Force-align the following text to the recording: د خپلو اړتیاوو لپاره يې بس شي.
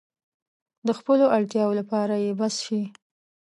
د 0.87 0.89
خپلو 0.99 1.25
اړتیاوو 1.37 1.77
لپاره 1.79 2.13
يې 2.23 2.31
بس 2.39 2.55
شي. 2.65 2.81